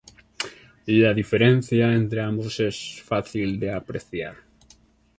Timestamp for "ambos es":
2.21-3.03